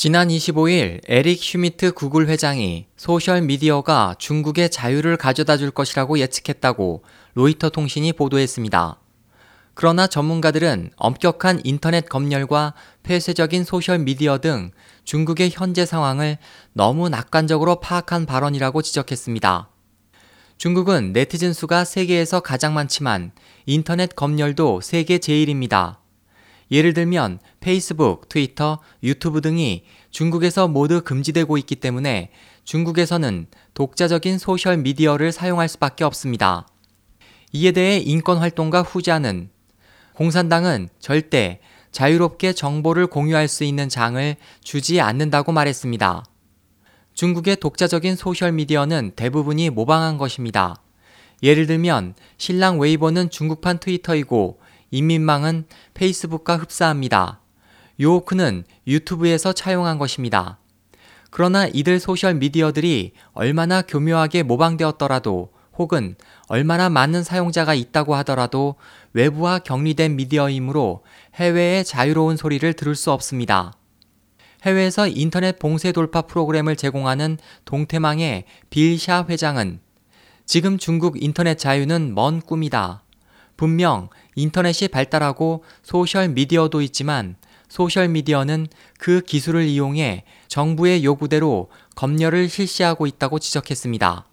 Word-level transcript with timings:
지난 0.00 0.28
25일 0.28 1.00
에릭 1.08 1.42
슈미트 1.42 1.90
구글 1.90 2.28
회장이 2.28 2.86
소셜미디어가 2.96 4.14
중국의 4.20 4.70
자유를 4.70 5.16
가져다 5.16 5.56
줄 5.56 5.72
것이라고 5.72 6.20
예측했다고 6.20 7.02
로이터 7.34 7.70
통신이 7.70 8.12
보도했습니다. 8.12 9.00
그러나 9.74 10.06
전문가들은 10.06 10.92
엄격한 10.94 11.62
인터넷 11.64 12.08
검열과 12.08 12.74
폐쇄적인 13.02 13.64
소셜미디어 13.64 14.38
등 14.38 14.70
중국의 15.02 15.50
현재 15.52 15.84
상황을 15.84 16.38
너무 16.74 17.08
낙관적으로 17.08 17.80
파악한 17.80 18.24
발언이라고 18.24 18.82
지적했습니다. 18.82 19.68
중국은 20.58 21.12
네티즌 21.12 21.52
수가 21.52 21.84
세계에서 21.84 22.38
가장 22.38 22.72
많지만 22.72 23.32
인터넷 23.66 24.14
검열도 24.14 24.80
세계 24.80 25.18
제일입니다. 25.18 25.97
예를 26.70 26.92
들면 26.92 27.38
페이스북, 27.60 28.28
트위터, 28.28 28.78
유튜브 29.02 29.40
등이 29.40 29.84
중국에서 30.10 30.68
모두 30.68 31.02
금지되고 31.02 31.56
있기 31.58 31.76
때문에 31.76 32.30
중국에서는 32.64 33.46
독자적인 33.74 34.38
소셜 34.38 34.76
미디어를 34.78 35.32
사용할 35.32 35.68
수밖에 35.68 36.04
없습니다. 36.04 36.66
이에 37.52 37.72
대해 37.72 37.98
인권 37.98 38.38
활동가 38.38 38.82
후자는 38.82 39.48
공산당은 40.14 40.88
절대 40.98 41.60
자유롭게 41.92 42.52
정보를 42.52 43.06
공유할 43.06 43.48
수 43.48 43.64
있는 43.64 43.88
장을 43.88 44.36
주지 44.62 45.00
않는다고 45.00 45.52
말했습니다. 45.52 46.24
중국의 47.14 47.56
독자적인 47.56 48.16
소셜미디어는 48.16 49.12
대부분이 49.16 49.70
모방한 49.70 50.18
것입니다. 50.18 50.82
예를 51.42 51.66
들면 51.66 52.14
신랑 52.36 52.78
웨이보는 52.78 53.30
중국판 53.30 53.78
트위터이고 53.78 54.60
인민망은 54.90 55.66
페이스북과 55.94 56.56
흡사합니다. 56.56 57.40
요오크는 58.00 58.64
유튜브에서 58.86 59.52
차용한 59.52 59.98
것입니다. 59.98 60.58
그러나 61.30 61.66
이들 61.66 62.00
소셜 62.00 62.34
미디어들이 62.34 63.12
얼마나 63.32 63.82
교묘하게 63.82 64.44
모방되었더라도 64.44 65.52
혹은 65.76 66.16
얼마나 66.48 66.88
많은 66.88 67.22
사용자가 67.22 67.74
있다고 67.74 68.14
하더라도 68.16 68.76
외부와 69.12 69.60
격리된 69.60 70.16
미디어이므로 70.16 71.04
해외의 71.34 71.84
자유로운 71.84 72.36
소리를 72.36 72.72
들을 72.72 72.94
수 72.94 73.12
없습니다. 73.12 73.74
해외에서 74.64 75.06
인터넷 75.06 75.58
봉쇄 75.58 75.92
돌파 75.92 76.22
프로그램을 76.22 76.74
제공하는 76.74 77.38
동태망의 77.64 78.44
빌샤 78.70 79.26
회장은 79.28 79.80
지금 80.46 80.78
중국 80.78 81.22
인터넷 81.22 81.58
자유는 81.58 82.14
먼 82.14 82.40
꿈이다. 82.40 83.04
분명 83.58 84.08
인터넷이 84.36 84.88
발달하고 84.88 85.64
소셜 85.82 86.28
미디어도 86.30 86.80
있지만 86.80 87.36
소셜 87.68 88.08
미디어는 88.08 88.68
그 88.98 89.20
기술을 89.20 89.66
이용해 89.66 90.24
정부의 90.46 91.04
요구대로 91.04 91.68
검열을 91.96 92.48
실시하고 92.48 93.06
있다고 93.06 93.38
지적했습니다. 93.38 94.24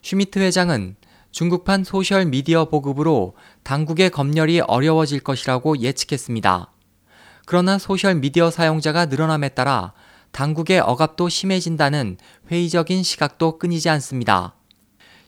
슈미트 0.00 0.38
회장은 0.38 0.96
중국판 1.32 1.84
소셜 1.84 2.24
미디어 2.26 2.66
보급으로 2.66 3.34
당국의 3.62 4.10
검열이 4.10 4.60
어려워질 4.60 5.20
것이라고 5.20 5.80
예측했습니다. 5.80 6.70
그러나 7.44 7.78
소셜 7.78 8.14
미디어 8.14 8.50
사용자가 8.50 9.06
늘어남에 9.06 9.50
따라 9.50 9.92
당국의 10.30 10.80
억압도 10.80 11.28
심해진다는 11.28 12.16
회의적인 12.50 13.02
시각도 13.02 13.58
끊이지 13.58 13.88
않습니다. 13.90 14.54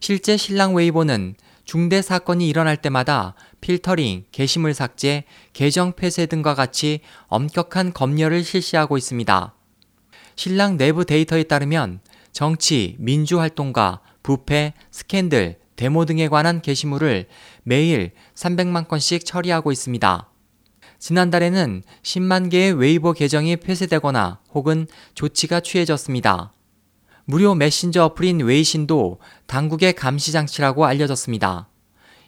실제 0.01 0.37
신랑 0.37 0.75
웨이보는 0.75 1.35
중대 1.65 2.03
사건이 2.03 2.49
일어날 2.49 2.77
때마다 2.77 3.35
필터링, 3.61 4.27
게시물 4.33 4.75
삭제, 4.75 5.25
계정 5.53 5.93
폐쇄 5.93 6.27
등과 6.27 6.55
같이 6.55 7.01
엄격한 7.29 7.95
검열을 7.95 8.45
실시하고 8.45 8.99
있습니다. 8.99 9.55
신랑 10.37 10.77
내부 10.77 11.05
데이터에 11.05 11.45
따르면 11.45 12.01
정치, 12.33 12.97
민주활동가, 12.99 14.01
부패, 14.23 14.75
스캔들, 14.91 15.59
데모 15.77 16.05
등에 16.05 16.29
관한 16.29 16.61
게시물을 16.61 17.27
매일 17.63 18.13
300만 18.35 18.89
건씩 18.89 19.25
처리하고 19.25 19.73
있습니다. 19.73 20.29
지난달에는 20.99 21.83
10만 22.03 22.51
개의 22.51 22.73
웨이보 22.73 23.13
계정이 23.13 23.57
폐쇄되거나 23.57 24.41
혹은 24.53 24.87
조치가 25.15 25.61
취해졌습니다. 25.61 26.53
무료 27.27 27.55
메신저 27.55 28.05
어플인 28.05 28.41
웨이신도 28.41 29.19
당국의 29.47 29.95
감시 29.95 30.33
장치라고 30.33 30.85
알려졌습니다. 30.85 31.69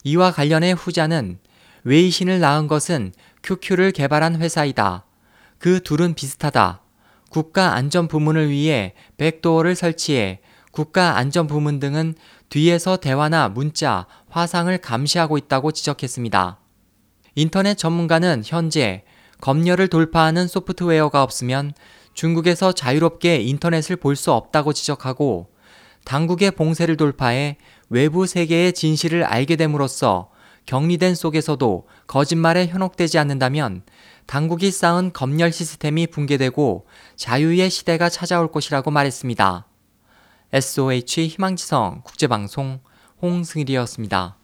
이와 0.04 0.32
관련해 0.32 0.72
후자는 0.72 1.38
웨이신을 1.84 2.40
낳은 2.40 2.66
것은 2.66 3.12
QQ를 3.42 3.92
개발한 3.92 4.40
회사이다. 4.40 5.04
그 5.58 5.82
둘은 5.82 6.14
비슷하다. 6.14 6.80
국가 7.30 7.74
안전 7.74 8.08
부문을 8.08 8.50
위해 8.50 8.94
백도어를 9.18 9.74
설치해 9.74 10.40
국가 10.70 11.16
안전 11.16 11.46
부문 11.46 11.78
등은 11.80 12.14
뒤에서 12.48 12.96
대화나 12.96 13.48
문자, 13.48 14.06
화상을 14.28 14.76
감시하고 14.78 15.38
있다고 15.38 15.72
지적했습니다. 15.72 16.58
인터넷 17.34 17.76
전문가는 17.76 18.42
현재 18.44 19.04
검열을 19.40 19.88
돌파하는 19.88 20.46
소프트웨어가 20.48 21.22
없으면 21.22 21.74
중국에서 22.16 22.72
자유롭게 22.72 23.42
인터넷을 23.42 23.96
볼 23.96 24.16
수 24.16 24.32
없다고 24.32 24.72
지적하고 24.72 25.48
당국의 26.04 26.52
봉쇄를 26.52 26.96
돌파해 26.96 27.58
외부 27.90 28.26
세계의 28.26 28.72
진실을 28.72 29.22
알게 29.22 29.56
됨으로써 29.56 30.30
격리된 30.64 31.14
속에서도 31.14 31.86
거짓말에 32.06 32.66
현혹되지 32.66 33.18
않는다면 33.18 33.82
당국이 34.24 34.70
쌓은 34.70 35.12
검열 35.12 35.52
시스템이 35.52 36.06
붕괴되고 36.08 36.86
자유의 37.16 37.70
시대가 37.70 38.08
찾아올 38.08 38.50
것이라고 38.50 38.90
말했습니다. 38.90 39.66
SOH 40.52 41.28
희망지성 41.28 42.00
국제방송 42.02 42.80
홍승일이었습니다. 43.20 44.38